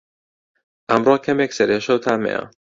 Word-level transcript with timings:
ئەمڕۆ 0.89 1.15
کەمێک 1.25 1.51
سەرئێشه 1.57 1.91
و 1.93 2.01
تام 2.05 2.21
هەیە 2.27 2.43